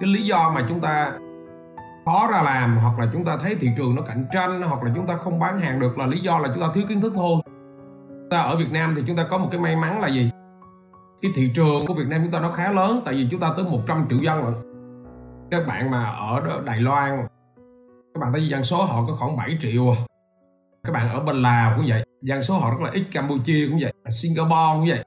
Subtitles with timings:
[0.00, 1.12] cái lý do mà chúng ta
[2.04, 4.92] khó ra làm, hoặc là chúng ta thấy thị trường nó cạnh tranh, hoặc là
[4.94, 7.12] chúng ta không bán hàng được là lý do là chúng ta thiếu kiến thức
[7.16, 7.42] thôi.
[8.30, 10.30] Ta ở Việt Nam thì chúng ta có một cái may mắn là gì?
[11.22, 13.52] Cái thị trường của Việt Nam chúng ta nó khá lớn, tại vì chúng ta
[13.56, 14.52] tới 100 triệu dân rồi.
[15.50, 17.26] Các bạn mà ở Đài Loan,
[18.14, 19.96] các bạn thấy dân số họ có khoảng 7 triệu à.
[20.84, 23.78] các bạn ở bên Lào cũng vậy, dân số họ rất là ít, Campuchia cũng
[23.82, 25.04] vậy, Singapore cũng vậy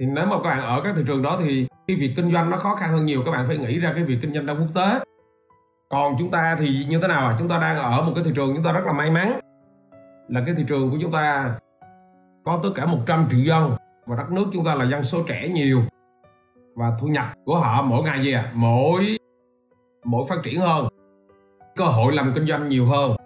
[0.00, 2.50] thì nếu mà các bạn ở các thị trường đó thì cái việc kinh doanh
[2.50, 4.54] nó khó khăn hơn nhiều, các bạn phải nghĩ ra cái việc kinh doanh ra
[4.54, 5.00] quốc tế.
[5.90, 8.54] Còn chúng ta thì như thế nào chúng ta đang ở một cái thị trường
[8.54, 9.40] chúng ta rất là may mắn,
[10.28, 11.54] là cái thị trường của chúng ta
[12.44, 15.48] có tất cả 100 triệu dân và đất nước chúng ta là dân số trẻ
[15.48, 15.82] nhiều.
[16.76, 19.18] Và thu nhập của họ mỗi ngày gì à mỗi
[20.04, 20.88] mỗi phát triển hơn,
[21.76, 23.16] cơ hội làm kinh doanh nhiều hơn.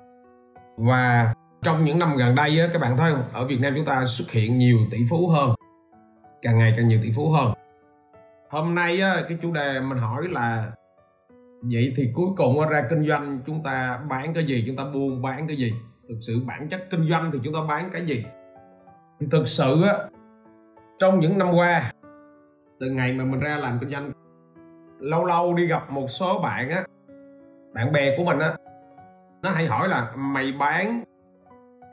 [0.76, 3.22] Và trong những năm gần đây các bạn thấy không?
[3.32, 5.50] Ở Việt Nam chúng ta xuất hiện nhiều tỷ phú hơn
[6.44, 7.52] càng ngày càng nhiều tỷ phú hơn.
[8.50, 10.72] Hôm nay á, cái chủ đề mình hỏi là
[11.62, 15.22] vậy thì cuối cùng ra kinh doanh chúng ta bán cái gì chúng ta buôn
[15.22, 15.72] bán cái gì?
[16.08, 18.24] Thực sự bản chất kinh doanh thì chúng ta bán cái gì?
[19.20, 19.94] Thì thực sự á
[20.98, 21.92] trong những năm qua
[22.80, 24.12] từ ngày mà mình ra làm kinh doanh
[25.00, 26.84] lâu lâu đi gặp một số bạn á
[27.74, 28.54] bạn bè của mình á
[29.42, 31.04] nó hay hỏi là mày bán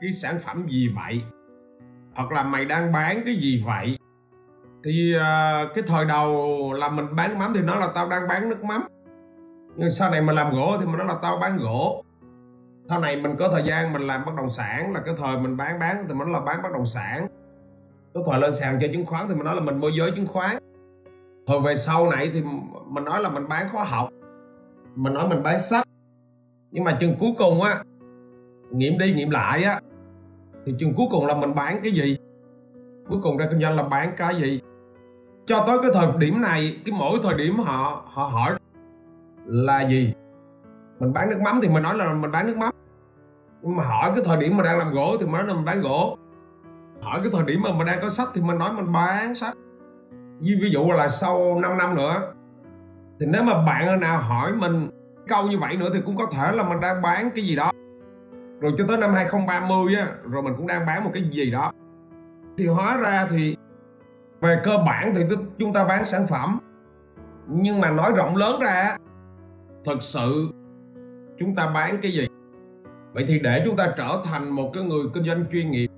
[0.00, 1.22] cái sản phẩm gì vậy?
[2.14, 3.96] Hoặc là mày đang bán cái gì vậy?
[4.84, 8.50] Thì à, cái thời đầu là mình bán mắm thì nó là tao đang bán
[8.50, 8.82] nước mắm.
[9.76, 12.04] Nhưng sau này mình làm gỗ thì mình nói là tao bán gỗ.
[12.88, 15.56] Sau này mình có thời gian mình làm bất động sản, là cái thời mình
[15.56, 17.26] bán bán thì mình nói là bán bất động sản.
[18.14, 20.26] Cái thời lên sàn chơi chứng khoán thì mình nói là mình môi giới chứng
[20.26, 20.58] khoán.
[21.46, 22.42] Thời về sau này thì
[22.88, 24.08] mình nói là mình bán khóa học.
[24.94, 25.84] Mình nói mình bán sách.
[26.70, 27.82] Nhưng mà chừng cuối cùng á,
[28.70, 29.80] nghiệm đi nghiệm lại á,
[30.66, 32.16] thì chừng cuối cùng là mình bán cái gì?
[33.08, 34.60] Cuối cùng ra kinh doanh là bán cái gì?
[35.46, 38.54] Cho tới cái thời điểm này cái mỗi thời điểm họ họ hỏi
[39.46, 40.14] là gì?
[41.00, 42.70] Mình bán nước mắm thì mình nói là mình bán nước mắm.
[43.62, 45.64] Nhưng mà hỏi cái thời điểm mà đang làm gỗ thì mình nói là mình
[45.64, 46.18] bán gỗ.
[47.00, 49.54] Hỏi cái thời điểm mà mình đang có sách thì mình nói mình bán sách.
[50.40, 52.32] Ví, ví dụ là sau 5 năm nữa
[53.20, 54.90] thì nếu mà bạn nào hỏi mình
[55.28, 57.72] câu như vậy nữa thì cũng có thể là mình đang bán cái gì đó.
[58.60, 61.72] Rồi cho tới năm 2030 á rồi mình cũng đang bán một cái gì đó.
[62.58, 63.56] Thì hóa ra thì
[64.42, 65.24] về cơ bản thì
[65.58, 66.58] chúng ta bán sản phẩm.
[67.48, 68.96] Nhưng mà nói rộng lớn ra
[69.84, 70.48] thật sự
[71.38, 72.26] chúng ta bán cái gì?
[73.12, 75.88] Vậy thì để chúng ta trở thành một cái người kinh doanh chuyên nghiệp.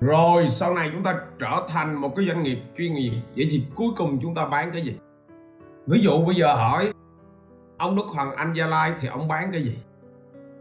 [0.00, 3.64] Rồi sau này chúng ta trở thành một cái doanh nghiệp chuyên nghiệp vậy thì
[3.74, 4.96] cuối cùng chúng ta bán cái gì?
[5.86, 6.92] Ví dụ bây giờ hỏi
[7.78, 9.78] ông Đức Hoàng Anh Gia Lai thì ông bán cái gì?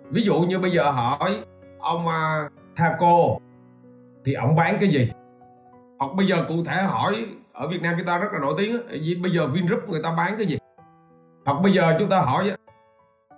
[0.09, 1.40] Ví dụ như bây giờ hỏi
[1.80, 3.38] ông uh, Thaco
[4.26, 5.09] thì ông bán cái gì?
[6.00, 8.78] Hoặc bây giờ cụ thể hỏi, ở Việt Nam chúng ta rất là nổi tiếng
[8.90, 10.58] vì bây giờ Vingroup người ta bán cái gì?
[11.46, 12.52] Hoặc bây giờ chúng ta hỏi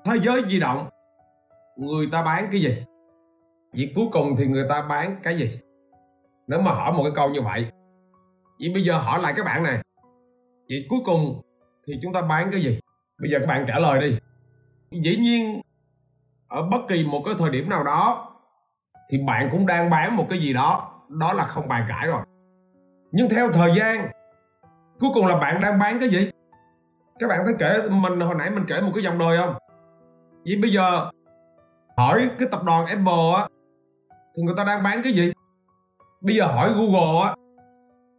[0.06, 0.90] thế giới di động,
[1.78, 2.84] người ta bán cái gì?
[3.74, 5.60] Vậy cuối cùng thì người ta bán cái gì?
[6.48, 7.72] Nếu mà hỏi một cái câu như vậy
[8.60, 9.82] vậy bây giờ hỏi lại các bạn này
[10.70, 11.42] vậy cuối cùng
[11.88, 12.80] thì chúng ta bán cái gì?
[13.22, 14.18] Bây giờ các bạn trả lời đi.
[14.92, 15.62] Dĩ nhiên,
[16.48, 18.32] ở bất kỳ một cái thời điểm nào đó,
[19.10, 22.22] thì bạn cũng đang bán một cái gì đó đó là không bàn cãi rồi
[23.12, 24.12] nhưng theo thời gian
[25.00, 26.32] cuối cùng là bạn đang bán cái gì?
[27.20, 29.56] Các bạn thấy kể mình hồi nãy mình kể một cái dòng đời không?
[30.46, 31.10] Vậy bây giờ
[31.98, 33.48] hỏi cái tập đoàn Apple á
[34.36, 35.34] thì người ta đang bán cái gì?
[36.22, 37.36] Bây giờ hỏi Google á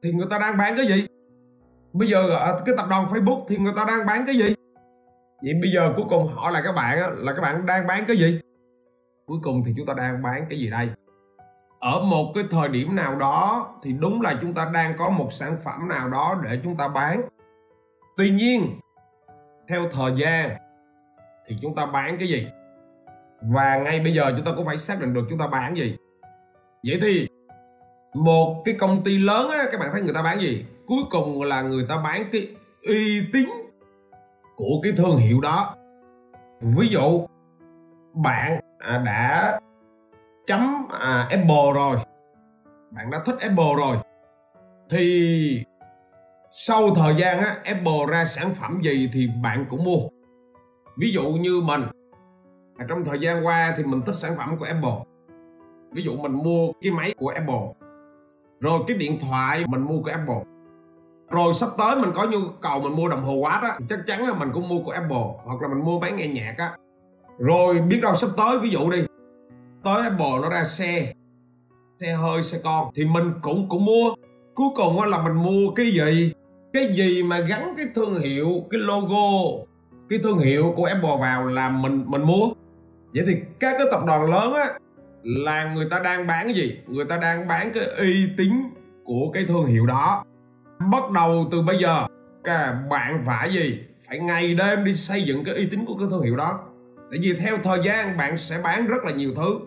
[0.03, 1.07] thì người ta đang bán cái gì?
[1.93, 4.55] Bây giờ ờ, cái tập đoàn Facebook thì người ta đang bán cái gì?
[5.43, 8.05] Vậy bây giờ cuối cùng hỏi lại các bạn á, là các bạn đang bán
[8.09, 8.41] cái gì?
[9.27, 10.89] Cuối cùng thì chúng ta đang bán cái gì đây?
[11.83, 15.33] Ở một cái thời điểm nào đó thì đúng là chúng ta đang có một
[15.33, 17.23] sản phẩm nào đó để chúng ta bán.
[18.17, 18.81] Tuy nhiên,
[19.69, 20.57] theo thời gian
[21.47, 22.47] thì chúng ta bán cái gì?
[23.41, 25.97] Và ngay bây giờ chúng ta cũng phải xác định được chúng ta bán gì.
[26.87, 27.29] Vậy thì
[28.15, 30.65] một cái công ty lớn á, các bạn thấy người ta bán gì?
[30.87, 32.49] Cuối cùng là người ta bán cái
[32.89, 33.49] uy tín
[34.57, 35.75] của cái thương hiệu đó.
[36.61, 37.27] Ví dụ,
[38.15, 39.61] bạn à, đã
[40.47, 41.97] chấm à, Apple rồi.
[42.91, 43.97] Bạn đã thích Apple rồi.
[44.91, 45.65] Thì
[46.51, 49.99] sau thời gian á, Apple ra sản phẩm gì thì bạn cũng mua.
[50.99, 51.83] Ví dụ như mình
[52.79, 55.05] à, trong thời gian qua thì mình thích sản phẩm của Apple.
[55.93, 57.89] Ví dụ mình mua cái máy của Apple
[58.61, 60.43] rồi cái điện thoại mình mua của Apple.
[61.31, 64.27] Rồi sắp tới mình có nhu cầu mình mua đồng hồ watch á chắc chắn
[64.27, 66.77] là mình cũng mua của Apple hoặc là mình mua máy nghe nhạc á.
[67.39, 69.07] Rồi biết đâu sắp tới ví dụ đi
[69.85, 71.13] tới Apple nó ra xe
[71.99, 72.91] xe hơi, xe con.
[72.95, 74.15] Thì mình cũng cũng mua.
[74.55, 76.33] Cuối cùng là mình mua cái gì?
[76.73, 79.65] Cái gì mà gắn cái thương hiệu, cái logo,
[80.11, 82.49] cái thương hiệu của Apple vào là mình mình mua.
[83.15, 84.69] Vậy thì các cái tập đoàn lớn á
[85.23, 86.79] là người ta đang bán cái gì?
[86.87, 88.53] Người ta đang bán cái uy tín
[89.05, 90.25] của cái thương hiệu đó.
[90.93, 92.07] Bắt đầu từ bây giờ,
[92.45, 93.79] các bạn phải gì?
[94.09, 96.61] Phải ngày đêm đi xây dựng cái uy tín của cái thương hiệu đó.
[97.11, 99.59] Tại vì theo thời gian, bạn sẽ bán rất là nhiều thứ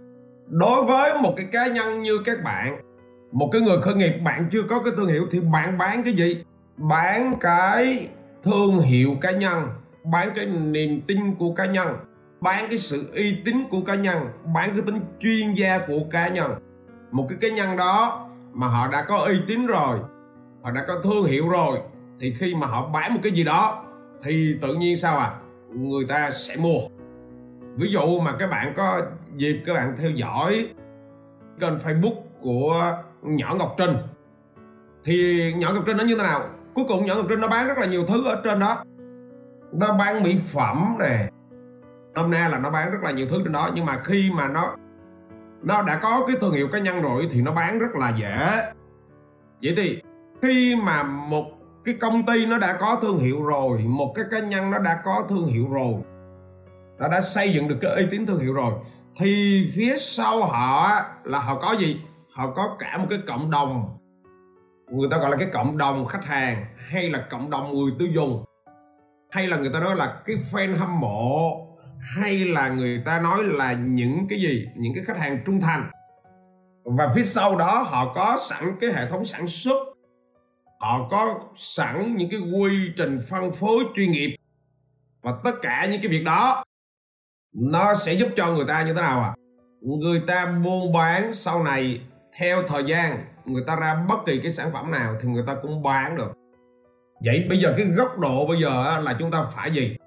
[0.48, 2.82] đối với một cái cá nhân như các bạn,
[3.32, 6.14] một cái người khởi nghiệp, bạn chưa có cái thương hiệu thì bạn bán cái
[6.14, 6.44] gì?
[6.78, 8.10] Bán cái
[8.44, 9.68] thương hiệu cá nhân,
[10.04, 11.88] bán cái niềm tin của cá nhân,
[12.42, 14.18] bán cái sự uy tín của cá nhân,
[14.54, 16.52] bán cái tính chuyên gia của cá nhân.
[17.12, 20.00] Một cái cá nhân đó mà họ đã có uy tín rồi,
[20.64, 21.80] họ đã có thương hiệu rồi,
[22.20, 23.86] thì khi mà họ bán một cái gì đó,
[24.24, 25.34] thì tự nhiên sao à?
[25.74, 26.80] Người ta sẽ mua.
[27.76, 29.02] Ví dụ mà các bạn có
[29.38, 30.70] dịp các bạn theo dõi
[31.60, 33.98] kênh facebook của nhỏ ngọc trinh.
[35.04, 36.42] Thì nhỏ ngọc trinh nó như thế nào?
[36.74, 38.84] Cuối cùng nhỏ ngọc trinh nó bán rất là nhiều thứ ở trên đó.
[39.72, 41.30] Nó bán mỹ phẩm nè.
[42.16, 44.48] Hôm nay là nó bán rất là nhiều thứ trên đó, nhưng mà khi mà
[44.48, 44.76] nó
[45.64, 48.72] nó đã có cái thương hiệu cá nhân rồi thì nó bán rất là dễ.
[49.62, 50.02] Vậy thì
[50.42, 51.46] khi mà một
[51.86, 55.02] cái công ty nó đã có thương hiệu rồi, một cái cá nhân nó đã
[55.06, 55.94] có thương hiệu rồi,
[57.00, 58.74] nó đã xây dựng được cái uy tín thương hiệu rồi
[59.18, 62.02] thì phía sau họ là họ có gì?
[62.34, 63.98] Họ có cả một cái cộng đồng.
[64.92, 68.08] Người ta gọi là cái cộng đồng khách hàng, hay là cộng đồng người tiêu
[68.08, 68.46] dùng.
[69.32, 71.68] Hay là người ta nói là cái fan hâm mộ.
[72.00, 74.68] Hay là người ta nói là những cái gì?
[74.76, 75.90] Những cái khách hàng trung thành.
[76.84, 79.78] Và phía sau đó họ có sẵn cái hệ thống sản xuất.
[80.80, 84.36] Họ có sẵn những cái quy trình phân phối chuyên nghiệp.
[85.22, 86.64] Và tất cả những cái việc đó
[87.56, 89.36] nó sẽ giúp cho người ta như thế nào à
[89.86, 92.02] người ta buôn bán sau này
[92.38, 95.56] theo thời gian, người ta ra bất kỳ cái sản phẩm nào thì người ta
[95.62, 96.32] cũng bán được.
[97.26, 99.98] Vậy bây giờ cái góc độ bây giờ là chúng ta phải gì?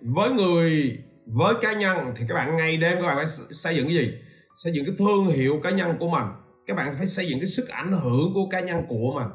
[0.00, 3.86] Với người, với cá nhân thì các bạn ngày đêm các bạn phải xây dựng
[3.86, 4.12] cái gì?
[4.54, 6.24] Xây dựng cái thương hiệu cá nhân của mình.
[6.66, 9.28] Các bạn phải xây dựng cái sức ảnh hưởng của cá nhân của mình.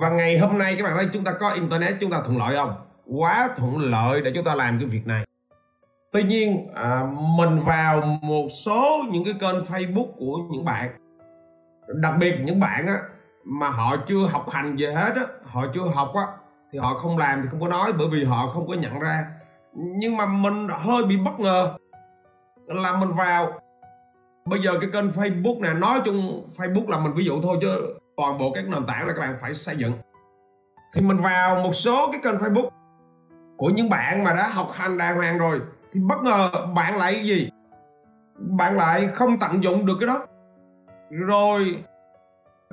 [0.00, 2.56] Và ngày hôm nay các bạn thấy chúng ta có internet, chúng ta thuận lợi
[2.56, 2.74] không?
[3.06, 5.24] Quá thuận lợi để chúng ta làm cái việc này
[6.12, 7.06] tuy nhiên à,
[7.38, 10.90] mình vào một số những cái kênh facebook của những bạn
[11.88, 12.98] đặc biệt những bạn á
[13.44, 16.26] mà họ chưa học hành về hết á họ chưa học á
[16.72, 19.26] thì họ không làm thì không có nói bởi vì họ không có nhận ra.
[19.74, 21.76] Nhưng mà mình hơi bị bất ngờ
[22.66, 23.52] là mình vào.
[24.44, 27.94] Bây giờ cái kênh Facebook này nói chung Facebook là mình ví dụ thôi chứ
[28.16, 29.92] toàn bộ các nền tảng là các bạn phải xây dựng.
[30.94, 32.68] Thì mình vào một số cái kênh Facebook
[33.56, 35.60] của những bạn mà đã học hành đàng hoàng rồi
[35.92, 37.50] thì bất ngờ bạn lại gì?
[38.38, 40.26] Bạn lại không tận dụng được cái đó.
[41.10, 41.84] Rồi,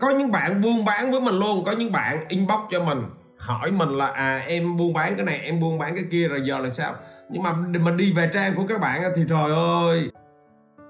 [0.02, 1.64] có những bạn buôn bán với mình luôn.
[1.66, 3.04] Có những bạn inbox cho mình,
[3.38, 6.42] hỏi mình là à em buôn bán cái này, em buôn bán cái kia, rồi
[6.46, 6.96] giờ là sao?
[7.30, 9.52] Nhưng mà mình đi về trang của các bạn thì trời
[9.86, 10.12] ơi,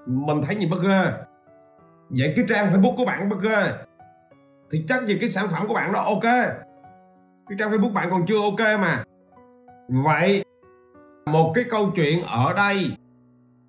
[0.06, 1.02] mình thấy gì bất ghê
[2.10, 3.72] vậy cái trang facebook của bạn bất ghê
[4.70, 6.22] thì chắc gì cái sản phẩm của bạn đó ok.
[7.48, 9.04] Cái trang facebook bạn còn chưa ok mà.
[9.88, 10.44] Vậy
[11.32, 12.90] một cái câu chuyện ở đây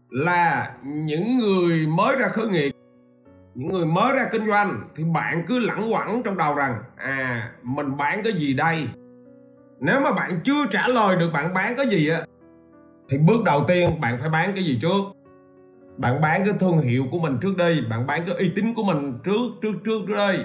[0.09, 2.71] là những người mới ra khởi nghiệp,
[3.55, 7.51] những người mới ra kinh doanh thì bạn cứ lẳng quẩn trong đầu rằng à
[7.63, 8.87] mình bán cái gì đây?
[9.79, 12.21] Nếu mà bạn chưa trả lời được bạn bán cái gì á,
[13.09, 15.01] thì bước đầu tiên bạn phải bán cái gì trước?
[15.97, 18.83] Bạn bán cái thương hiệu của mình trước đi, bạn bán cái uy tín của
[18.83, 20.43] mình trước trước trước trước đi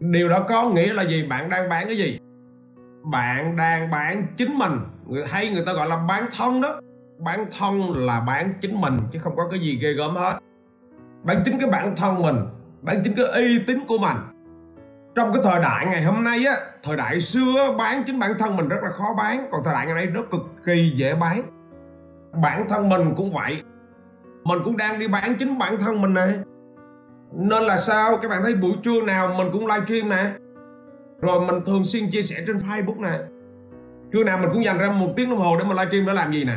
[0.00, 1.26] điều đó có nghĩa là gì?
[1.26, 2.18] Bạn đang bán cái gì?
[3.12, 4.72] Bạn đang bán chính mình
[5.08, 6.80] người hay người ta gọi là bán thân đó.
[7.18, 10.38] Bán thân là bán chính mình, chứ không có cái gì ghê gớm hết.
[11.22, 12.36] Bán chính cái bản thân mình,
[12.82, 14.16] bán chính cái uy tín của mình.
[15.14, 18.56] Trong cái thời đại ngày hôm nay á, thời đại xưa bán chính bản thân
[18.56, 19.48] mình rất là khó bán.
[19.52, 21.42] Còn thời đại ngày nay rất cực kỳ dễ bán.
[22.42, 23.62] Bản thân mình cũng vậy.
[24.44, 26.34] Mình cũng đang đi bán chính bản thân mình này
[27.32, 28.16] nên là sao?
[28.16, 30.32] Các bạn thấy buổi trưa nào mình cũng livestream nè.
[31.20, 33.18] Rồi mình thường xuyên chia sẻ trên facebook nè
[34.12, 36.32] trưa nào mình cũng dành ra một tiếng đồng hồ để mình livestream để làm
[36.32, 36.56] gì nè?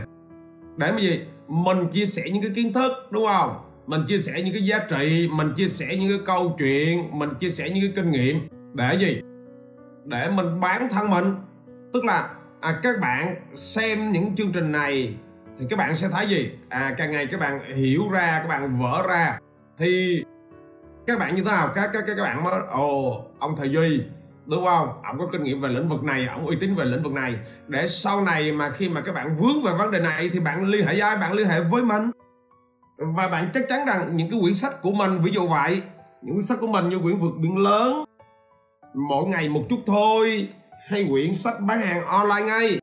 [0.78, 1.22] Để cái gì?
[1.48, 3.56] Mình chia sẻ những cái kiến thức đúng không?
[3.88, 7.30] Mình chia sẻ những cái giá trị mình chia sẻ những cái câu chuyện mình
[7.40, 8.48] chia sẻ những cái kinh nghiệm.
[8.74, 9.22] Để gì?
[10.06, 11.36] Để mình bán thân mình.
[11.94, 12.30] Tức là
[12.62, 15.16] à, các bạn xem những chương trình này
[15.60, 16.52] thì các bạn sẽ thấy gì?
[16.70, 19.40] À càng ngày các bạn hiểu ra các bạn vỡ ra.
[19.78, 20.24] Thì
[21.08, 21.70] các bạn như thế nào?
[21.76, 24.02] Các các các bạn mới ồ ông thầy duy
[24.52, 24.88] đúng không?
[25.04, 27.36] Ông có kinh nghiệm về lĩnh vực này, ông uy tín về lĩnh vực này.
[27.68, 30.66] Để sau này mà khi mà các bạn vướng về vấn đề này thì bạn
[30.66, 31.18] liên hệ với ai?
[31.18, 32.12] Bạn liên hệ với mình.
[32.98, 35.82] Và bạn chắc chắn rằng những cái quyển sách của mình, ví dụ vậy,
[36.22, 38.04] những quyển sách của mình như quyển vượt biển lớn,
[38.94, 40.50] mỗi ngày một chút thôi,
[40.88, 42.80] hay quyển sách bán hàng online ngay.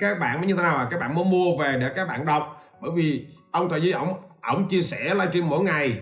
[0.00, 0.88] Các bạn mới như thế nào à?
[0.90, 2.64] Các bạn muốn mua về để các bạn đọc.
[2.80, 6.00] Bởi vì ông thời với ổng ổng chia sẻ livestream mỗi ngày.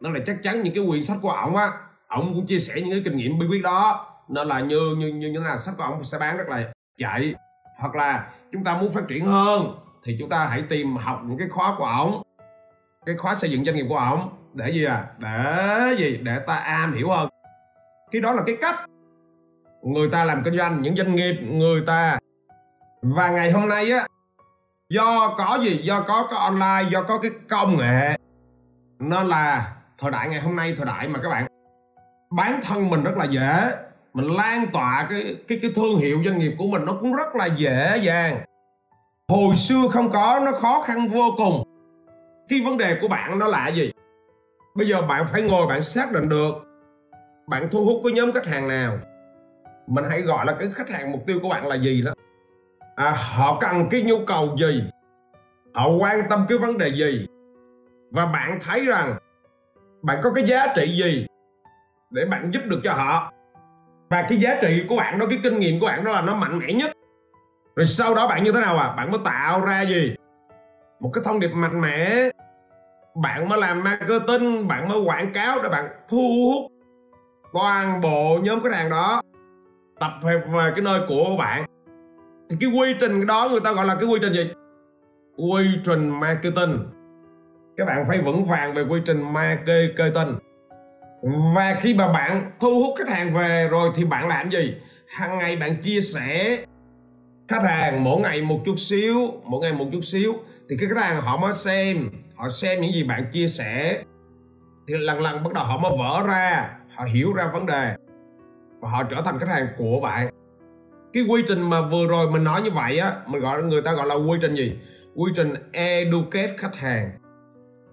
[0.00, 1.70] Nên là chắc chắn những cái quyển sách của ổng á
[2.10, 4.06] ông cũng chia sẻ những cái kinh nghiệm bí quyết đó.
[4.28, 7.34] Nên là như như như như là sách của ông sẽ bán rất là chạy
[7.78, 9.74] hoặc là chúng ta muốn phát triển hơn,
[10.04, 12.22] thì chúng ta hãy tìm học những cái khóa của ổng
[13.06, 15.06] cái khóa xây dựng doanh nghiệp của ổng để gì à?
[15.18, 16.20] Để gì?
[16.22, 17.28] Để ta am hiểu hơn.
[18.10, 18.76] Cái đó là cái cách
[19.82, 22.18] người ta làm kinh doanh, những doanh nghiệp người ta.
[23.02, 24.06] Và ngày hôm nay á,
[24.90, 25.80] do có gì?
[25.82, 28.16] Do có cái online, do có cái công nghệ.
[28.98, 31.46] Nên là thời đại ngày hôm nay, thời đại mà các bạn
[32.30, 33.72] bán thân mình rất là dễ.
[34.14, 37.36] Mình lan tỏa cái cái cái thương hiệu doanh nghiệp của mình nó cũng rất
[37.36, 38.40] là dễ dàng.
[39.28, 41.62] Hồi xưa không có nó khó khăn vô cùng.
[42.48, 43.92] Cái vấn đề của bạn nó là gì?
[44.74, 46.54] Bây giờ bạn phải ngồi bạn xác định được
[47.48, 48.98] bạn thu hút cái nhóm khách hàng nào.
[49.86, 52.12] Mình hãy gọi là cái khách hàng mục tiêu của bạn là gì đó?
[52.96, 54.82] À, họ cần cái nhu cầu gì?
[55.74, 57.26] Họ quan tâm cái vấn đề gì?
[58.10, 59.16] Và bạn thấy rằng
[60.02, 61.26] bạn có cái giá trị gì?
[62.10, 63.32] Để bạn giúp được cho họ.
[64.10, 66.34] Và cái giá trị của bạn đó, cái kinh nghiệm của bạn đó là nó
[66.34, 66.90] mạnh mẽ nhất.
[67.76, 68.94] Rồi sau đó bạn như thế nào à?
[68.96, 70.14] Bạn mới tạo ra gì?
[71.00, 72.30] Một cái thông điệp mạnh mẽ.
[73.22, 76.72] Bạn mới làm marketing, bạn mới quảng cáo để bạn thu hút
[77.52, 79.22] toàn bộ nhóm khách hàng đó,
[80.00, 81.64] tập hợp về cái nơi của bạn.
[82.50, 84.50] Thì cái quy trình đó người ta gọi là cái quy trình gì?
[85.36, 86.78] Quy trình marketing.
[87.76, 90.38] Các bạn phải vững vàng về quy trình marketing
[91.54, 94.74] và khi mà bạn thu hút khách hàng về rồi thì bạn làm gì?
[95.08, 96.58] Hàng ngày bạn chia sẻ
[97.48, 100.34] khách hàng, mỗi ngày một chút xíu, mỗi ngày một chút xíu.
[100.68, 104.02] Thì cái khách hàng họ mới xem, họ xem những gì bạn chia sẻ.
[104.88, 107.94] Thì lần lần bắt đầu họ mới vỡ ra, họ hiểu ra vấn đề.
[108.80, 110.28] Và họ trở thành khách hàng của bạn.
[111.12, 113.92] Cái quy trình mà vừa rồi mình nói như vậy á, mình gọi, người ta
[113.92, 114.78] gọi là quy trình gì?
[115.14, 117.10] Quy trình educate khách hàng.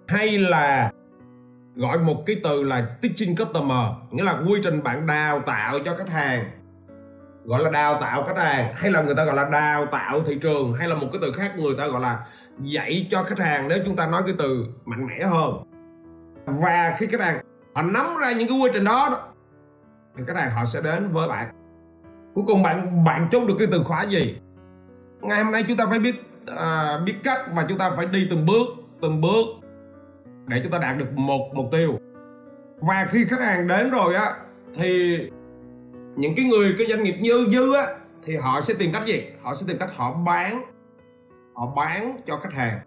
[0.07, 0.91] Hay là
[1.77, 5.95] gọi một cái từ là teaching customer nghĩa là quy trình bạn đào tạo cho
[5.95, 6.45] khách hàng.
[7.45, 10.37] Gọi là đào tạo khách hàng hay là người ta gọi là đào tạo thị
[10.41, 12.25] trường hay là một cái từ khác người ta gọi là
[12.59, 15.63] dạy cho khách hàng nếu chúng ta nói cái từ mạnh mẽ hơn.
[16.45, 17.39] Và khi khách hàng
[17.75, 19.29] họ nắm ra những cái quy trình đó
[20.17, 21.47] thì khách hàng họ sẽ đến với bạn.
[22.33, 24.37] Cuối cùng bạn bạn chốt được cái từ khóa gì?
[25.21, 26.15] Ngày hôm nay chúng ta phải biết
[26.57, 28.67] à, biết cách và chúng ta phải đi từng bước
[29.01, 29.45] từng bước
[30.47, 31.99] để chúng ta đạt được một mục tiêu.
[32.79, 34.33] Và khi khách hàng đến rồi á,
[34.75, 35.17] thì
[36.15, 37.83] những cái người, cái doanh nghiệp như dư á,
[38.23, 39.23] thì họ sẽ tìm cách gì?
[39.41, 40.63] Họ sẽ tìm cách họ bán
[41.53, 42.79] họ bán cho khách hàng.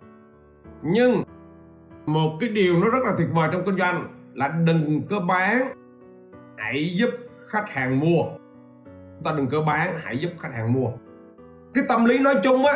[0.83, 1.23] Nhưng
[2.07, 5.73] một cái điều nó rất là tuyệt vời trong kinh doanh là đừng có bán,
[6.59, 7.11] hãy giúp
[7.47, 8.23] khách hàng mua.
[9.25, 10.89] Ta đừng có bán, hãy giúp khách hàng mua.
[11.75, 12.75] Cái tâm lý nói chung á,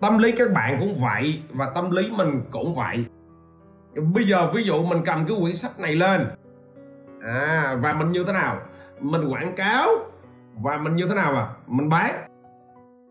[0.00, 3.04] tâm lý các bạn cũng vậy và tâm lý mình cũng vậy
[3.94, 6.26] bây giờ ví dụ mình cầm cái quyển sách này lên.
[7.22, 8.58] À và mình như thế nào?
[9.00, 9.88] Mình quảng cáo.
[10.54, 11.46] Và mình như thế nào à?
[11.66, 12.10] Mình bán.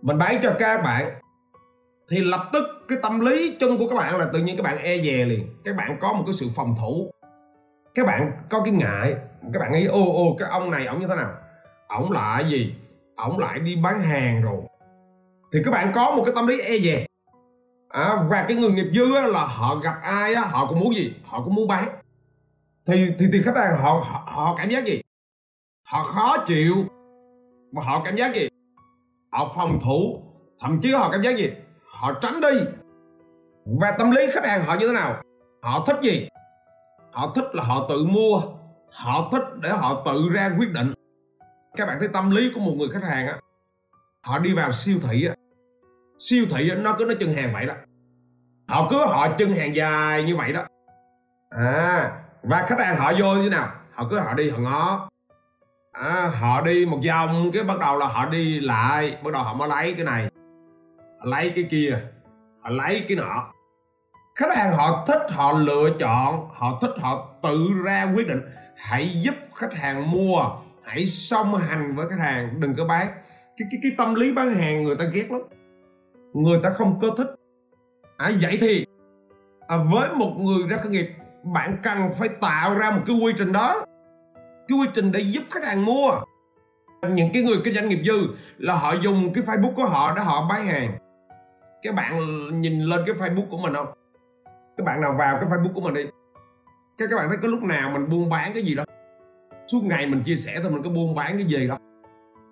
[0.02, 1.12] Mình bán cho các bạn.
[2.10, 4.78] Thì lập tức cái tâm lý chung của các bạn là tự nhiên các bạn
[4.78, 5.48] e dè liền.
[5.66, 7.12] Các bạn có một cái sự phòng thủ.
[7.96, 9.16] Các bạn có cái ngại.
[9.54, 11.32] Các bạn nghĩ, ô ô, cái ông này ổng như thế nào?
[11.88, 12.76] Ổng lại gì?
[13.16, 14.62] Ổng lại đi bán hàng rồi.
[15.54, 17.06] Thì các bạn có một cái tâm lý e dè
[17.92, 20.96] à, và cái người nghiệp dư á, là họ gặp ai á, họ cũng muốn
[20.96, 21.14] gì?
[21.26, 21.90] Họ cũng muốn bán.
[22.86, 25.02] Thì thì thì khách hàng họ, họ họ cảm giác gì?
[25.84, 26.76] Họ khó chịu.
[27.72, 28.48] Và họ cảm giác gì?
[29.32, 30.24] Họ phòng thủ.
[30.60, 31.52] Thậm chí họ cảm giác gì?
[31.86, 32.60] Họ tránh đi.
[33.66, 35.22] Và tâm lý khách hàng họ như thế nào?
[35.62, 36.28] Họ thích gì?
[37.12, 38.42] Họ thích là họ tự mua.
[38.92, 40.94] Họ thích để họ tự ra quyết định.
[41.76, 43.38] Các bạn thấy tâm lý của một người khách hàng á
[44.22, 45.34] họ đi vào siêu thị á
[46.30, 47.74] siêu thị nó cứ nó chân hàng vậy đó.
[48.68, 50.64] Họ cứ họ chân hàng dài như vậy đó.
[51.50, 52.12] À
[52.44, 53.72] và khách hàng họ vô như thế nào?
[53.94, 55.10] Họ cứ họ đi họ ngó.
[55.92, 59.54] À, họ đi một vòng cái bắt đầu là họ đi lại bắt đầu họ
[59.54, 60.30] mới lấy cái này
[61.20, 62.00] họ lấy cái kia
[62.62, 63.52] họ lấy cái nọ.
[64.36, 68.42] Khách hàng họ thích họ lựa chọn họ thích họ tự ra quyết định.
[68.78, 70.42] Hãy giúp khách hàng mua
[70.84, 73.08] hãy song hành với khách hàng đừng có bán.
[73.58, 75.42] Cái cái cái tâm lý bán hàng người ta ghét lắm
[76.34, 77.28] người ta không có thích.
[78.18, 78.86] À, vậy thì
[79.68, 81.10] à, với một người ra khởi nghiệp
[81.44, 83.86] bạn cần phải tạo ra một cái quy trình đó.
[84.68, 86.12] Cái quy trình để giúp khách hàng mua.
[87.10, 90.22] Những cái người cái doanh nghiệp dư là họ dùng cái facebook của họ để
[90.22, 90.92] họ bán hàng.
[91.82, 92.18] Các bạn
[92.62, 93.88] nhìn lên cái facebook của mình không?
[94.78, 96.04] Các bạn nào vào cái facebook của mình đi.
[96.98, 98.84] Các các bạn thấy có lúc nào mình buôn bán cái gì đó
[99.68, 101.78] suốt ngày mình chia sẻ thôi mình có buôn bán cái gì đó.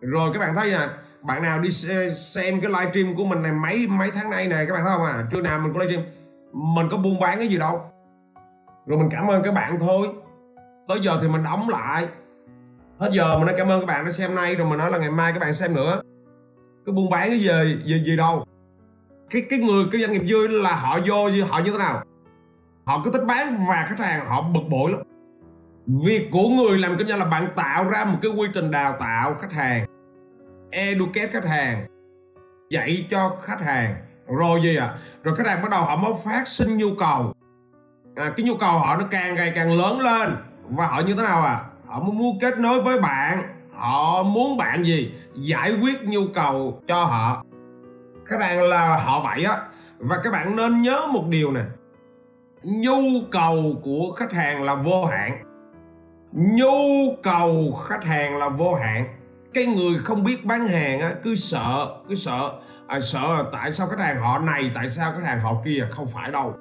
[0.01, 0.87] Rồi các bạn thấy nè
[1.21, 1.71] bạn nào đi
[2.15, 5.05] xem cái livestream của mình này mấy mấy tháng nay này các bạn thấy không
[5.05, 5.27] à?
[5.31, 6.05] Trưa nào mình có livestream
[6.53, 7.81] mình có buôn bán cái gì đâu.
[8.85, 10.07] Rồi mình cảm ơn các bạn thôi.
[10.87, 12.07] Tới giờ thì mình đóng lại.
[12.99, 14.97] Hết giờ mình nói cảm ơn các bạn đã xem nay, rồi mình nói là
[14.97, 16.01] ngày mai các bạn xem nữa.
[16.85, 18.45] Cái buôn bán cái gì gì gì đâu.
[19.29, 22.03] Cái cái người, cái doanh nghiệp dư là họ vô họ như thế nào?
[22.85, 25.01] Họ cứ thích bán và khách hàng họ bực bội lắm.
[26.05, 28.95] Việc của người làm kinh doanh là bạn tạo ra một cái quy trình đào
[28.99, 29.85] tạo khách hàng
[30.71, 31.87] educate khách hàng
[32.69, 33.95] dạy cho khách hàng.
[34.27, 37.33] Rồi gì à rồi khách hàng bắt đầu họ mới phát sinh nhu cầu.
[38.15, 40.35] À, cái nhu cầu họ nó càng ngày càng lớn lên.
[40.69, 43.55] Và họ như thế nào à họ muốn kết nối với bạn.
[43.73, 45.13] Họ muốn bạn gì?
[45.35, 47.43] Giải quyết nhu cầu cho họ.
[48.25, 49.57] Khách hàng là họ vậy á.
[49.97, 51.61] Và các bạn nên nhớ một điều nè.
[52.63, 55.43] Nhu cầu của khách hàng là vô hạn.
[56.31, 59.18] Nhu cầu khách hàng là vô hạn
[59.53, 62.51] cái người không biết bán hàng á, cứ sợ cứ sợ.
[62.87, 65.87] À, sợ là tại sao khách hàng họ này tại sao khách hàng họ kia
[65.91, 66.53] không phải đâu.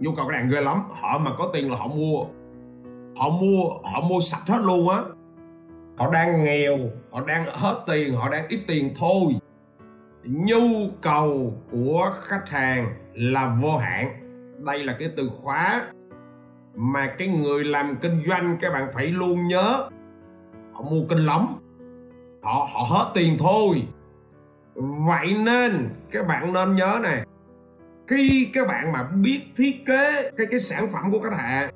[0.00, 0.82] Nhu cầu khách hàng ghê lắm.
[0.90, 2.24] Họ mà có tiền là họ mua.
[3.16, 4.98] Họ mua họ mua sạch hết luôn á.
[5.98, 6.78] Họ đang nghèo
[7.12, 9.34] họ đang hết tiền họ đang ít tiền thôi.
[10.24, 14.14] Nhu cầu của khách hàng là vô hạn.
[14.64, 15.82] Đây là cái từ khóa
[16.74, 19.88] mà cái người làm kinh doanh các bạn phải luôn nhớ.
[20.72, 21.46] Họ mua kinh lắm
[22.42, 23.86] họ họ hết tiền thôi.
[25.08, 27.24] Vậy nên, các bạn nên nhớ nè,
[28.06, 31.70] khi các bạn mà biết thiết kế cái cái sản phẩm của khách hàng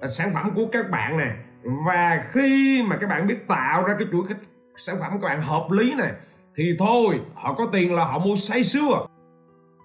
[0.00, 1.30] à, sản phẩm của các bạn nè,
[1.86, 4.24] và khi mà các bạn biết tạo ra cái chuỗi
[4.76, 6.10] sản phẩm của bạn hợp lý nè,
[6.56, 9.06] thì thôi, họ có tiền là họ mua say sưa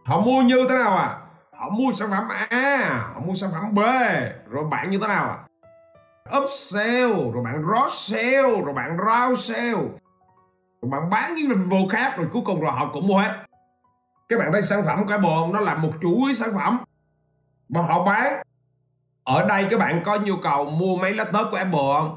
[0.05, 1.17] họ mua như thế nào à?
[1.53, 3.79] Họ mua sản phẩm A, họ mua sản phẩm B,
[4.49, 5.37] rồi bạn như thế nào à?
[6.37, 9.75] Upsell rồi bạn cross sell rồi bạn round sell
[10.81, 13.45] rồi bạn bán những dịch vụ khác rồi cuối cùng rồi họ cũng mua hết.
[14.29, 16.77] Các bạn thấy sản phẩm của Apple nó là một chuỗi sản phẩm
[17.69, 18.43] mà họ bán.
[19.23, 22.15] Ở đây các bạn có nhu cầu mua máy laptop của Apple không?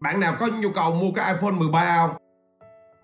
[0.00, 2.16] Bạn nào có nhu cầu mua cái iPhone 13 không?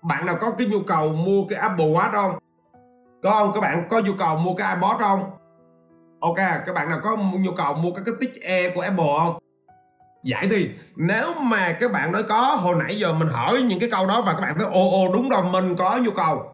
[0.01, 2.39] Bạn nào có cái nhu cầu mua cái Apple Watch không?
[3.23, 3.51] Có không?
[3.53, 5.31] Các bạn có nhu cầu mua cái iPod không?
[6.19, 9.37] Ok, các bạn nào có nhu cầu mua cái cái tích e của Apple không?
[10.23, 13.89] Vậy thì nếu mà các bạn nói có, hồi nãy giờ mình hỏi những cái
[13.91, 16.53] câu đó và các bạn thấy ô ô, đúng rồi, mình có nhu cầu.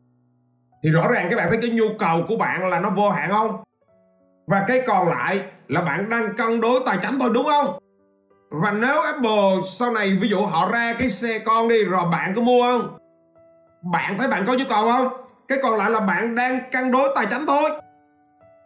[0.84, 3.30] Thì rõ ràng các bạn thấy cái nhu cầu của bạn là nó vô hạn
[3.30, 3.64] không?
[4.48, 7.80] Và cái còn lại là bạn đang cân đối tài chính thôi, đúng không?
[8.50, 12.34] Và nếu Apple sau này, ví dụ họ ra cái xe con đi, rồi bạn
[12.36, 12.98] có mua không?
[13.92, 15.08] Bạn thấy bạn có nhu cầu không?
[15.48, 17.72] Cái còn lại là bạn đang cân đối tài chính thôi.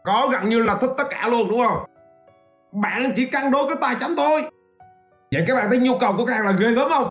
[0.03, 1.85] Có gần như là thích tất cả luôn, đúng không?
[2.71, 4.49] Bạn chỉ cân đối cái tài chính thôi
[5.31, 7.09] vậy các bạn thấy nhu cầu của khách hàng là ghê gớm không?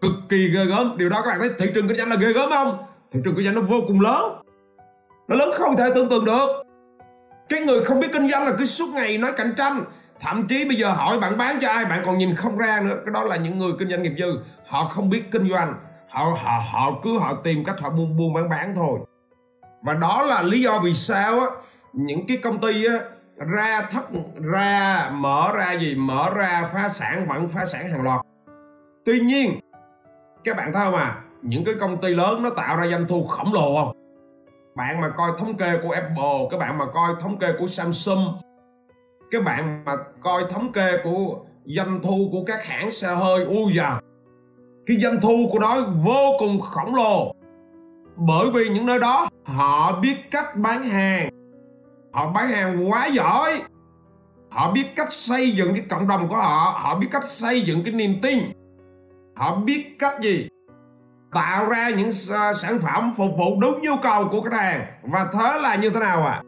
[0.00, 0.96] Cực kỳ ghê gớm.
[0.96, 2.78] Điều đó các bạn thấy thị trường kinh doanh là ghê gớm không?
[3.12, 4.42] Thị trường kinh doanh nó vô cùng lớn.
[5.28, 6.46] Nó lớn không thể tưởng tượng được.
[7.48, 9.84] Cái người không biết kinh doanh là cứ suốt ngày nói cạnh tranh.
[10.20, 12.96] Thậm chí bây giờ hỏi bạn bán cho ai, bạn còn nhìn không ra nữa.
[13.06, 14.38] Cái đó là những người kinh doanh nghiệp dư.
[14.66, 15.74] Họ không biết kinh doanh.
[16.08, 19.00] Họ họ họ cứ họ tìm cách họ buôn buôn bán bán thôi.
[19.82, 21.46] Và đó là lý do vì sao á,
[21.92, 22.98] những cái công ty á
[23.38, 24.04] ra thấp,
[24.52, 25.94] ra mở ra gì?
[25.94, 28.20] Mở ra phá sản, vẫn phá sản hàng loạt.
[29.04, 29.60] Tuy nhiên,
[30.44, 31.22] các bạn thấy không à?
[31.42, 33.92] Những cái công ty lớn nó tạo ra doanh thu khổng lồ không?
[34.76, 38.40] Bạn mà coi thống kê của Apple, các bạn mà coi thống kê của Samsung,
[39.30, 43.70] các bạn mà coi thống kê của doanh thu của các hãng xe hơi u
[43.76, 44.00] già
[44.86, 47.34] cái doanh thu của nó vô cùng khổng lồ.
[48.16, 51.28] Bởi vì những nơi đó, họ biết cách bán hàng
[52.18, 53.62] họ bán hàng quá giỏi.
[54.50, 56.78] Họ biết cách xây dựng cái cộng đồng của họ.
[56.82, 58.38] Họ biết cách xây dựng cái niềm tin.
[59.36, 60.48] Họ biết cách gì?
[61.32, 64.86] Tạo ra những ờ, sản phẩm phục vụ đúng nhu cầu của khách hàng.
[65.02, 66.32] Và thế là như thế nào ạ?
[66.32, 66.42] À?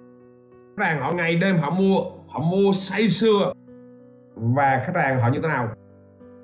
[0.77, 3.53] khách hàng họ ngày đêm họ mua họ mua say sưa.
[4.37, 5.69] Và khách hàng họ như thế nào?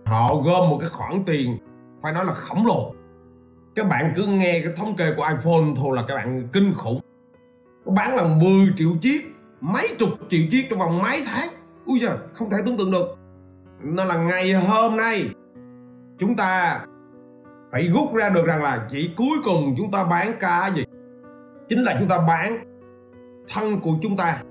[0.07, 1.59] Họ gom một cái khoản tiền,
[2.03, 2.95] phải nói là khổng lồ.
[3.75, 7.01] Các bạn cứ nghe cái thống kê của iPhone thôi là các bạn kinh khủng
[7.87, 9.23] nó bán là 10 triệu chiếc,
[9.61, 11.49] mấy chục triệu chiếc trong vòng mấy tháng.
[11.85, 13.19] Ui giời, không thể tưởng tượng được.
[13.83, 15.31] Nên là ngày hôm nay,
[16.19, 16.81] chúng ta
[17.73, 20.85] phải rút ra được rằng là chỉ cuối cùng chúng ta bán cái gì?
[21.69, 22.65] Chính là chúng ta bán
[23.49, 24.43] thân của chúng ta.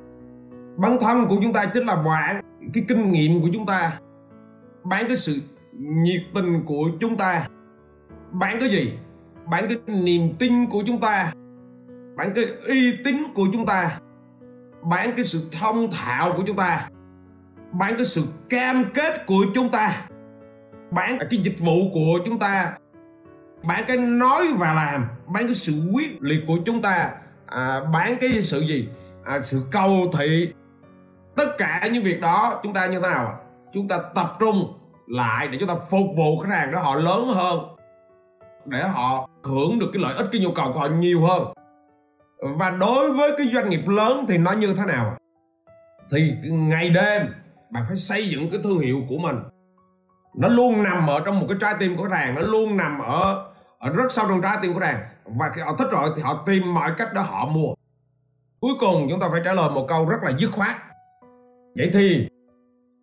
[0.78, 2.42] Bản thân của chúng ta chính là bạn.
[2.74, 4.00] Cái kinh nghiệm của chúng ta.
[4.84, 5.42] Bán cái sự
[5.80, 7.48] nhiệt tình của chúng ta.
[8.32, 8.94] Bán cái gì?
[9.46, 11.34] Bán cái niềm tin của chúng ta
[12.16, 14.00] bản cái uy tín của chúng ta.
[14.82, 16.90] Bản cái sự thông thạo của chúng ta.
[17.72, 20.08] Bản cái sự cam kết của chúng ta.
[20.92, 22.74] Bản cái dịch vụ của chúng ta.
[23.64, 25.08] Bán cái nói và làm.
[25.28, 27.12] Bán cái sự quyết liệt của chúng ta.
[27.48, 28.90] À, bán cái sự gì?
[29.26, 30.54] À, sự cầu thị.
[31.36, 33.40] Tất cả những việc đó chúng ta như thế nào
[33.74, 34.74] chúng ta tập trung
[35.08, 37.60] lại để chúng ta phục vụ khách hàng đó họ lớn hơn.
[38.66, 41.54] Để họ hưởng được cái lợi ích cái nhu cầu của họ nhiều hơn
[42.40, 45.18] và đối với cái doanh nghiệp lớn thì nó như thế nào
[46.12, 47.22] thì ngày đêm,
[47.70, 49.36] bạn phải xây dựng cái thương hiệu của mình.
[50.36, 53.46] Nó luôn nằm ở trong một cái trái tim của ràng, nó luôn nằm ở
[53.80, 55.00] ở rất sâu trong trái tim của ràng.
[55.26, 57.74] Và khi họ thích rồi thì họ tìm mọi cách để họ mua.
[58.60, 60.76] Cuối cùng chúng ta phải trả lời một câu rất là dứt khoát.
[61.76, 62.28] Vậy thì,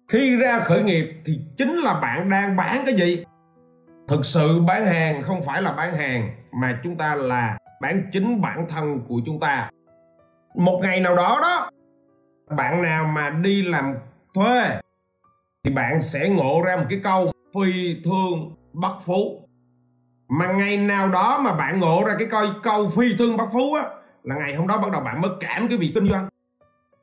[0.09, 3.25] khi ra khởi nghiệp thì chính là bạn đang bán cái gì?
[4.09, 8.41] Thực sự bán hàng không phải là bán hàng, mà chúng ta là bản chính
[8.41, 9.71] bản thân của chúng ta.
[10.55, 11.71] Một ngày nào đó đó,
[12.57, 13.95] bạn nào mà đi làm
[14.35, 14.81] thuê,
[15.65, 19.49] thì bạn sẽ ngộ ra một cái câu phi thương bất phú.
[20.29, 23.75] Mà ngày nào đó mà bạn ngộ ra cái câu câu phi thương bất phú
[23.75, 23.83] á,
[24.23, 26.29] là ngày hôm đó bắt đầu bạn mất cảm cái việc kinh doanh.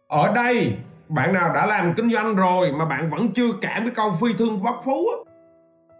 [0.07, 0.77] Ở đây,
[1.09, 4.27] bạn nào đã làm kinh doanh rồi mà bạn vẫn chưa cảm cái câu phi
[4.37, 5.17] thương bất phú á,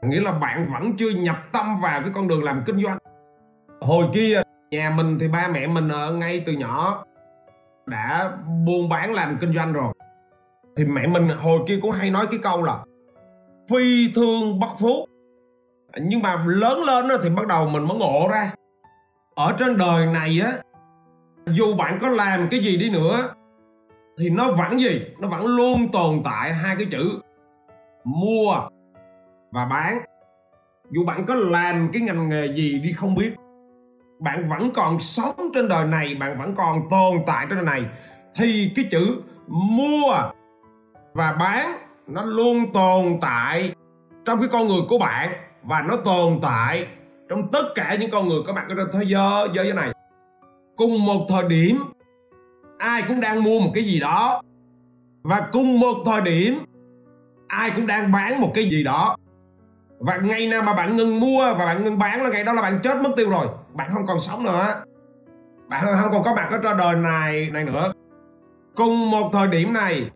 [0.10, 2.98] nghĩa là bạn vẫn chưa nhập tâm vào cái con đường làm kinh doanh.
[3.82, 7.06] Hồi kia nhà mình thì ba mẹ mình ở ngay từ nhỏ
[7.86, 8.32] đã
[8.66, 9.94] buôn bán làm kinh doanh rồi.
[10.76, 12.84] Thì mẹ mình hồi kia cũng hay nói cái câu là
[13.70, 15.08] phi thương bất phú
[15.98, 18.52] nhưng mà lớn lên thì bắt đầu mình mới ngộ ra.
[19.36, 20.52] Ở trên đời này á,
[21.48, 23.30] dù bạn có làm cái gì đi nữa,
[24.18, 25.02] thì nó vẫn gì?
[25.20, 27.20] Nó vẫn luôn tồn tại hai cái chữ,
[28.04, 28.56] mua
[29.52, 30.00] và bán.
[30.90, 33.32] Dù bạn có làm cái ngành nghề gì đi không biết
[34.20, 37.86] bạn vẫn còn sống trên đời này, bạn vẫn còn tồn tại trên đời này,
[38.36, 40.14] thì cái chữ mua
[41.14, 41.78] và bán
[42.08, 43.74] nó luôn tồn tại
[44.26, 45.30] trong cái con người của bạn
[45.64, 46.88] và nó tồn tại
[47.30, 49.92] trong tất cả những con người có mặt ở trên thế giới giới này.
[50.78, 51.84] Cùng một thời điểm,
[52.78, 54.42] ai cũng đang mua một cái gì đó.
[55.24, 56.60] Và cùng một thời điểm,
[57.48, 59.16] ai cũng đang bán một cái gì đó.
[60.00, 62.62] Và ngày nào mà bạn ngừng mua và bạn ngừng bán là ngày đó là
[62.62, 64.84] bạn chết mất tiêu rồi bạn không còn sống nữa.
[65.68, 67.92] Bạn không còn có mặt ở trên đời này này nữa.
[68.76, 70.10] Cùng một thời điểm này,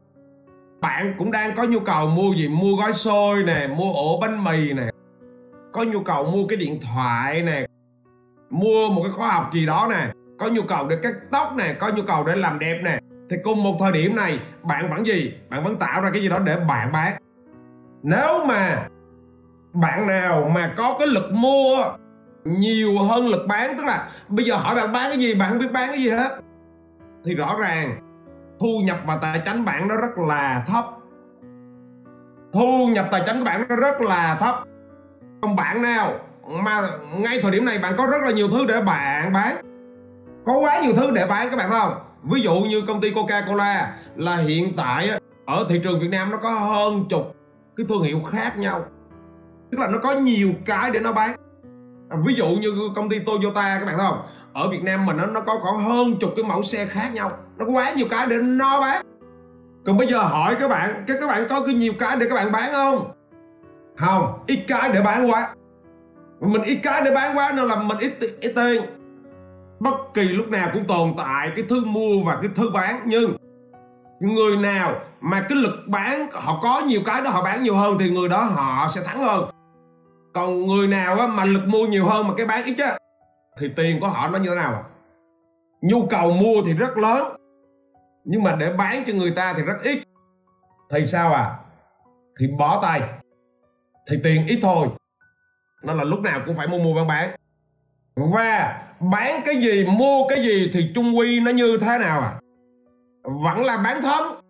[0.81, 2.47] bạn cũng đang có nhu cầu mua gì?
[2.47, 4.89] Mua gói xôi nè, mua ổ bánh mì nè,
[5.73, 7.65] có nhu cầu mua cái điện thoại nè,
[8.49, 10.07] mua một cái khóa học gì đó nè,
[10.39, 12.99] có nhu cầu để cắt tóc nè, có nhu cầu để làm đẹp nè.
[13.29, 15.33] Thì cùng một thời điểm này, bạn vẫn gì?
[15.49, 17.13] Bạn vẫn tạo ra cái gì đó để bạn bán.
[18.03, 18.87] Nếu mà
[19.73, 21.75] bạn nào mà có cái lực mua
[22.45, 25.59] nhiều hơn lực bán, tức là bây giờ hỏi bạn bán cái gì, bạn không
[25.59, 26.39] biết bán cái gì hết.
[27.25, 27.99] Thì rõ ràng,
[28.59, 30.85] thu nhập và tài chính bạn nó rất là thấp.
[32.53, 34.55] Thu nhập tài chính của bạn nó rất là thấp.
[35.41, 36.13] Còn bạn nào
[36.47, 36.81] mà
[37.17, 39.55] ngay thời điểm này bạn có rất là nhiều thứ để bạn bán.
[40.45, 41.93] Có quá nhiều thứ để bán các bạn thấy không?
[42.23, 45.09] Ví dụ như công ty coca cola là hiện tại
[45.45, 47.35] ở thị trường việt nam nó có hơn chục
[47.75, 48.85] cái thương hiệu khác nhau.
[49.71, 51.35] Tức là nó có nhiều cái để nó bán.
[52.09, 54.19] À, ví dụ như công ty toyota các bạn thấy không?
[54.53, 57.31] Ở việt nam mình nó, nó có khoảng hơn chục cái mẫu xe khác nhau.
[57.57, 59.05] Nó quá nhiều cái để nó bán.
[59.85, 62.35] Còn bây giờ hỏi các bạn các các bạn có cái nhiều cái để các
[62.35, 63.11] bạn bán không?
[63.97, 65.55] Không ít cái để bán quá.
[66.39, 68.83] Mình ít cái để bán quá nên là mình ít ít tiền.
[69.79, 73.35] Bất kỳ lúc nào cũng tồn tại cái thứ mua và cái thứ bán nhưng
[74.19, 77.97] người nào mà cái lực bán họ có nhiều cái đó họ bán nhiều hơn
[77.99, 79.45] thì người đó họ sẽ thắng hơn
[80.33, 82.97] còn người nào á, mà lực mua nhiều hơn mà cái bán ít á
[83.57, 84.83] thì tiền của họ nó như thế nào à?
[85.81, 87.35] Nhu cầu mua thì rất lớn
[88.23, 89.99] nhưng mà để bán cho người ta thì rất ít.
[90.89, 91.57] Thì sao à?
[92.39, 93.01] Thì bỏ tay.
[94.09, 94.87] Thì tiền ít thôi.
[95.83, 97.35] Nó là lúc nào cũng phải mua mua bán bán.
[98.15, 102.39] Và bán cái gì mua cái gì thì chung quy nó như thế nào à?
[103.23, 104.41] Vẫn là bán thân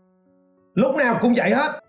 [0.74, 1.80] lúc nào cũng vậy hết.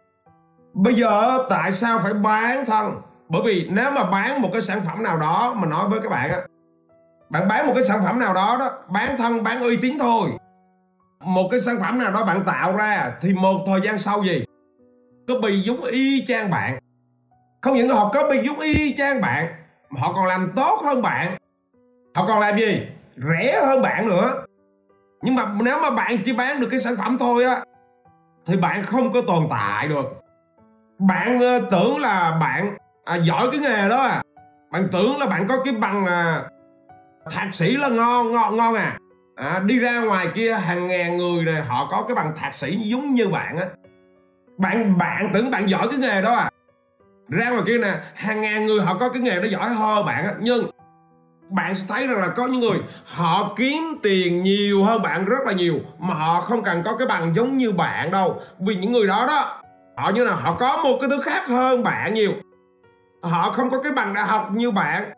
[0.74, 3.00] Bây giờ tại sao phải bán thân?
[3.28, 6.10] Bởi vì nếu mà bán một cái sản phẩm nào đó, mà nói với các
[6.10, 6.38] bạn á,
[7.30, 10.30] bạn bán một cái sản phẩm nào đó đó, bán thân, bán uy tín thôi.
[11.24, 14.44] Một cái sản phẩm nào đó bạn tạo ra thì một thời gian sau gì?
[15.28, 16.78] Copy giống y chang bạn.
[17.62, 19.46] Không những họ copy giống y chang bạn,
[19.98, 21.37] họ còn làm tốt hơn bạn.
[22.14, 22.87] Họ còn làm gì?
[23.16, 24.44] Rẻ hơn bạn nữa.
[25.22, 27.62] Nhưng mà nếu mà bạn chỉ bán được cái sản phẩm thôi á,
[28.46, 30.06] thì bạn không có tồn tại được.
[30.98, 34.22] Bạn ờ, tưởng là bạn à, giỏi cái nghề đó à.
[34.72, 36.42] Bạn tưởng là bạn có cái bằng à,
[37.30, 38.98] thạc sĩ là ngon ngon ngon à.
[39.36, 42.76] à đi ra ngoài kia hàng ngàn người này họ có cái bằng thạc sĩ
[42.76, 43.66] giống như bạn á.
[44.58, 46.50] Bạn bạn tưởng bạn giỏi cái nghề đó à.
[47.28, 50.24] Ra ngoài kia nè hàng ngàn người họ có cái nghề đó giỏi hơn bạn
[50.24, 50.32] á.
[50.40, 50.70] Nhưng
[51.50, 55.46] bạn sẽ thấy rằng là có những người họ kiếm tiền nhiều hơn bạn rất
[55.46, 58.40] là nhiều mà họ không cần có cái bằng giống như bạn đâu.
[58.58, 59.60] Vì những người đó đó
[59.96, 62.32] họ như là họ có một cái thứ khác hơn bạn nhiều
[63.24, 65.12] họ không có cái bằng đại học như bạn.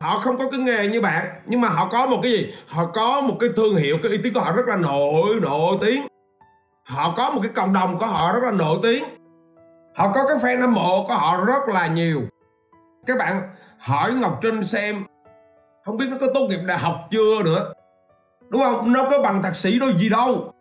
[0.00, 1.26] Họ không có cái nghề như bạn.
[1.46, 2.54] Nhưng mà họ có một cái gì?
[2.66, 5.76] Họ có một cái thương hiệu, cái uy tín của họ rất là nổi nổi
[5.80, 6.06] tiếng.
[6.84, 9.04] Họ có một cái cộng đồng của họ rất là nổi tiếng.
[9.96, 12.20] Họ có cái fan hâm mộ của họ rất là nhiều.
[13.06, 13.40] Các bạn
[13.78, 15.04] hỏi ngọc trinh xem,
[15.84, 17.72] không biết nó có tốt nghiệp đại học chưa nữa.
[18.48, 18.92] Đúng không?
[18.92, 20.52] Nó có bằng thạc sĩ đâu gì đâu.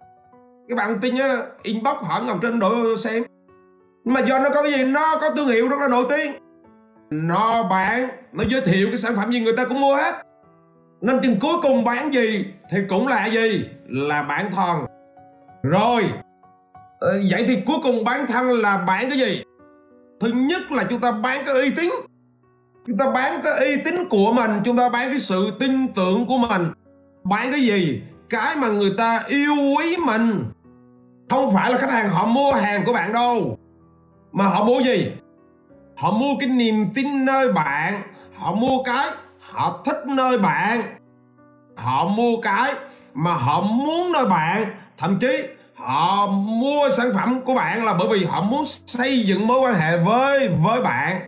[0.69, 3.23] Các bạn tin nhá inbox hỏi ngọc trinh đổi xem.
[4.03, 4.83] Nhưng mà do nó có cái gì?
[4.83, 6.42] Nó có thương hiệu rất là nổi tiếng
[7.13, 10.15] nó bán, nó giới thiệu cái sản phẩm gì người ta cũng mua hết.
[11.01, 13.65] Nên chừng cuối cùng bán gì thì cũng là gì?
[13.87, 14.85] Là bản thân.
[15.63, 16.03] Rồi
[16.99, 19.43] ờ, vậy thì cuối cùng bán thân là bán cái gì?
[20.19, 21.93] Thứ nhất là chúng ta bán cái uy tín.
[22.87, 26.25] Chúng ta bán cái uy tín của mình, chúng ta bán cái sự tin tưởng
[26.27, 26.71] của mình.
[27.23, 28.01] Bán cái gì?
[28.29, 30.43] Cái mà người ta yêu quý mình.
[31.29, 33.57] Không phải là khách hàng họ mua hàng của bạn đâu.
[34.31, 35.11] Mà họ mua gì?
[35.97, 38.01] Họ mua cái niềm tin nơi bạn.
[38.35, 39.07] Họ mua cái
[39.39, 40.81] họ thích nơi bạn.
[41.75, 42.73] Họ mua cái
[43.13, 44.65] mà họ muốn nơi bạn.
[44.97, 45.43] Thậm chí
[45.75, 49.75] họ mua sản phẩm của bạn là bởi vì họ muốn xây dựng mối quan
[49.75, 51.21] hệ với với bạn.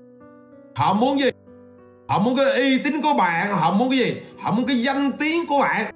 [0.76, 1.30] Họ muốn gì?
[2.08, 3.58] Họ muốn cái uy tín của bạn.
[3.58, 4.22] Họ muốn cái gì?
[4.42, 5.92] Họ muốn cái danh tiếng của bạn.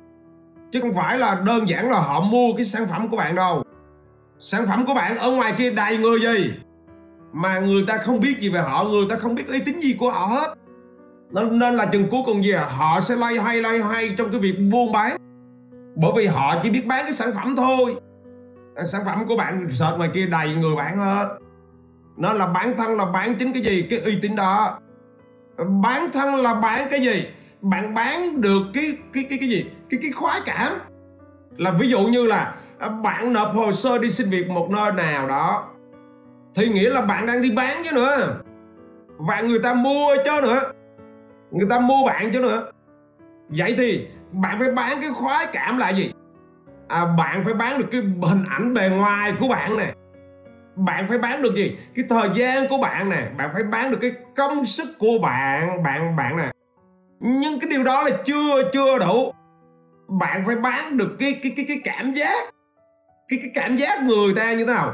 [0.71, 3.63] Chứ không phải là đơn giản là họ mua cái sản phẩm của bạn đâu.
[4.39, 6.51] Sản phẩm của bạn ở ngoài kia đầy người gì?
[7.33, 9.95] Mà người ta không biết gì về họ người ta không biết uy tín gì
[9.99, 10.53] của họ hết.
[11.31, 12.65] Nên, nên là chừng cuối cùng gì à?
[12.77, 15.17] Họ sẽ lay hay lay hay trong cái việc buôn bán.
[15.95, 17.95] Bởi vì họ chỉ biết bán cái sản phẩm thôi.
[18.85, 21.37] Sản phẩm của bạn sợ ngoài kia đầy người bán hết.
[22.17, 23.87] Nó là bản thân là bán chính cái gì?
[23.89, 24.79] Cái uy tín đó.
[25.81, 27.27] Bán thân là bán cái gì?
[27.61, 29.65] Bạn bán được cái cái cái cái gì?
[29.89, 30.73] Cái cái khoái cảm.
[31.57, 34.91] Là ví dụ như là à, bạn nộp hồ sơ đi xin việc một nơi
[34.91, 35.69] nào đó
[36.55, 38.41] thì nghĩa là bạn đang đi bán chứ nữa.
[39.17, 40.71] Và người ta mua chứ nữa.
[41.51, 42.71] Người ta mua bạn chứ nữa.
[43.49, 46.11] Vậy thì bạn phải bán cái khoái cảm là gì?
[46.87, 49.93] À, bạn phải bán được cái hình ảnh bề ngoài của bạn nè.
[50.75, 51.77] Bạn phải bán được gì?
[51.95, 53.29] Cái thời gian của bạn nè.
[53.37, 56.51] Bạn phải bán được cái công sức của bạn bạn bạn nè.
[57.19, 59.33] Nhưng cái điều đó là chưa chưa đủ.
[60.07, 62.53] Bạn phải bán được cái cái cái cái cảm giác.
[63.29, 64.93] Cái cái cảm giác người ta như thế nào?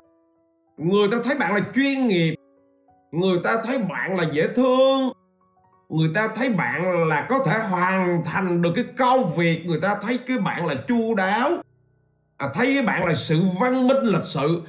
[0.77, 2.35] Người ta thấy bạn là chuyên nghiệp.
[3.11, 5.13] Người ta thấy bạn là dễ thương.
[5.89, 9.65] Người ta thấy bạn là có thể hoàn thành được cái công việc.
[9.65, 11.51] Người ta thấy cái bạn là chu đáo.
[12.37, 14.61] À, thấy cái bạn là sự văn minh lịch sự.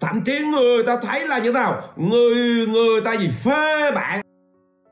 [0.00, 1.82] Thậm chí người ta thấy là như thế nào?
[1.96, 3.28] Người người ta gì?
[3.44, 4.20] Phê bạn.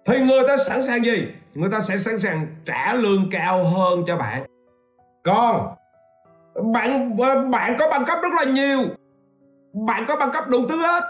[0.06, 1.26] Thì người ta sẵn sàng gì?
[1.54, 4.46] Người ta sẽ sẵn sàng trả lương cao hơn cho bạn.
[5.24, 5.74] Còn
[6.72, 7.16] bạn
[7.50, 8.78] bạn có bằng cấp rất là nhiều
[9.76, 11.02] bạn có bằng cấp đủ thứ hết.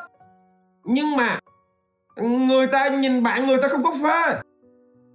[0.85, 1.38] Nhưng mà
[2.22, 4.40] người ta nhìn bạn người ta không có phê.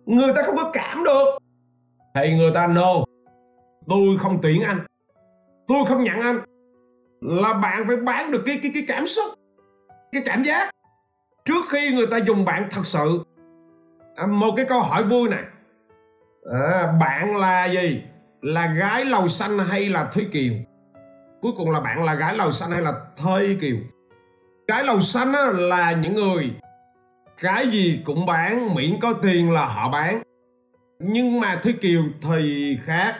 [0.06, 1.26] Người ta không có cảm được.
[2.16, 2.94] Thì người ta no
[3.88, 4.86] tôi không tuyển anh.
[5.68, 6.40] Tôi không nhận anh.
[7.22, 9.34] Là bạn phải bán được cái cái cái cảm xúc
[10.12, 10.70] cái cảm giác.
[11.46, 13.24] Trước khi người ta dùng bạn thật sự.
[14.16, 15.38] À, một cái câu hỏi vui nè
[16.52, 18.04] à, bạn là gì?
[18.42, 20.54] Là gái lầu xanh hay là thúy kiều?
[21.42, 23.76] Cuối cùng là bạn là gái lầu xanh hay là thơi kiều?
[24.68, 26.52] Cái lầu xanh á, là những người
[27.42, 30.22] cái gì cũng bán miễn có tiền là họ bán.
[31.00, 33.16] Nhưng mà thơi kiều thì khác.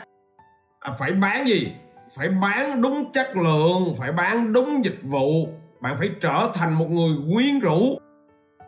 [0.80, 1.72] À, phải bán gì?
[2.16, 5.48] Phải bán đúng chất lượng phải bán đúng dịch vụ.
[5.80, 7.98] Bạn phải trở thành một người quyến rũ.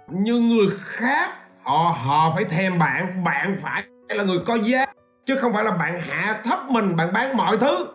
[0.08, 1.30] Như người khác
[1.62, 4.86] họ họ phải thèm bạn bạn phải là người có giá.
[5.26, 7.93] Chứ không phải là bạn hạ thấp mình bạn bán mọi thứ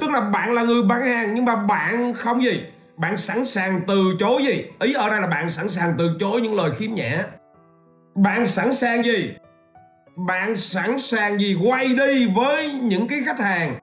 [0.00, 2.62] tức là bạn là người bán hàng nhưng mà bạn không gì?
[2.96, 4.64] Bạn sẵn sàng từ chối gì?
[4.80, 7.24] Ý ở đây là bạn sẵn sàng từ chối những lời khiếm nhã.
[8.14, 9.34] Bạn sẵn sàng gì?
[10.16, 13.78] Bạn sẵn sàng gì quay đi với những cái khách hàng?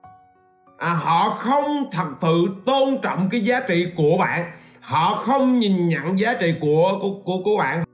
[0.78, 4.52] À, họ không thật sự tôn trọng cái giá trị của bạn.
[4.80, 7.84] Họ không nhìn nhận giá trị của của của, của bạn.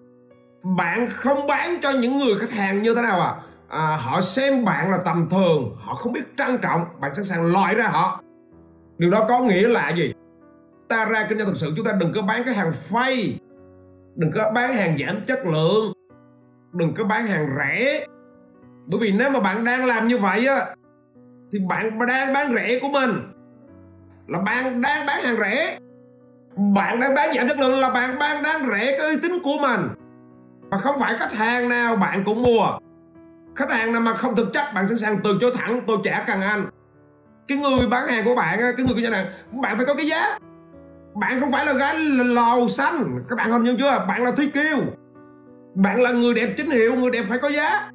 [0.77, 3.35] Bạn không bán cho những người khách hàng như thế nào à?
[3.69, 7.53] À, họ xem bạn là tầm thường họ không biết trân trọng bạn sẵn sàng
[7.53, 8.21] loại ra họ.
[8.99, 10.13] Điều đó có nghĩa là gì?
[10.89, 13.39] Ta ra kinh doanh thực sự chúng ta đừng có bán cái hàng phay
[14.17, 15.93] đừng có bán hàng giảm chất lượng
[16.73, 18.07] đừng có bán hàng rẻ.
[18.87, 20.67] Bởi vì nếu mà bạn đang làm như vậy á
[21.53, 23.11] thì bạn đang bán rẻ của mình.
[24.27, 25.79] Là bạn đang bán hàng rẻ.
[26.75, 29.57] Bạn đang bán giảm chất lượng là bạn đang bán rẻ cái uy tín của
[29.63, 29.81] mình.
[30.71, 32.79] Và không phải khách hàng nào bạn cũng mua
[33.59, 36.25] khách hàng nào mà không thực chất, bạn sẵn sàng từ chối thẳng, tôi trả
[36.27, 36.67] cần anh.
[37.49, 39.27] Cái người bán hàng của bạn cái người kinh doanh hàng
[39.63, 40.39] bạn phải có cái giá.
[41.15, 43.25] Bạn không phải là gái lò xanh.
[43.29, 44.05] Các bạn hình nhận chưa?
[44.09, 44.77] Bạn là thi kiêu
[45.75, 47.91] bạn là người đẹp chính hiệu, người đẹp phải có giá.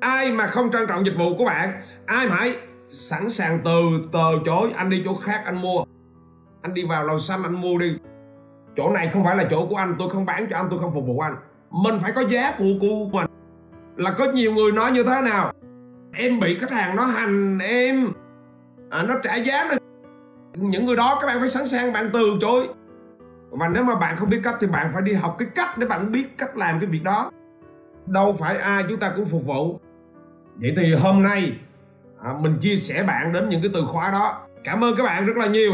[0.00, 2.56] Ai mà không trân trọng dịch vụ của bạn, ai mà hãy
[2.90, 3.80] sẵn sàng từ
[4.12, 5.84] từ chối, anh đi chỗ khác, anh mua.
[6.62, 7.96] Anh đi vào lầu xanh, anh mua đi.
[8.76, 10.94] Chỗ này không phải là chỗ của anh, tôi không bán cho anh, tôi không
[10.94, 11.36] phục vụ anh.
[11.70, 13.26] Mình phải có giá của của mình
[14.00, 15.52] là có nhiều người nói như thế nào?
[16.12, 18.12] Em bị khách hàng nó hành em.
[18.90, 19.76] À, nó trả giá được
[20.56, 22.68] những người đó các bạn phải sẵn sàng bạn từ chối.
[23.50, 25.86] Và nếu mà bạn không biết cách thì bạn phải đi học cái cách để
[25.86, 27.30] bạn biết cách làm cái việc đó.
[28.06, 29.80] Đâu phải ai chúng ta cũng phục vụ.
[30.56, 31.58] Vậy thì hôm nay
[32.24, 34.40] à, mình chia sẻ bạn đến những cái từ khóa đó.
[34.64, 35.72] Cảm ơn các bạn rất là nhiều.